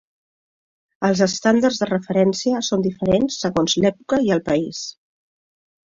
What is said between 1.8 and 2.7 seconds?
de referència